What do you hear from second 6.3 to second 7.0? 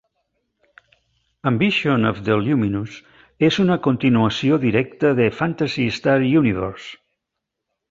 Universe".